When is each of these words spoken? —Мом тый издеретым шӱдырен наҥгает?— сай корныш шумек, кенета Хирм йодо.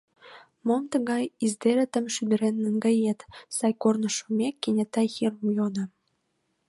—Мом 0.67 0.83
тый 0.91 1.23
издеретым 1.45 2.05
шӱдырен 2.13 2.55
наҥгает?— 2.63 3.19
сай 3.57 3.73
корныш 3.81 4.13
шумек, 4.19 4.55
кенета 4.63 5.03
Хирм 5.13 5.45
йодо. 5.57 5.83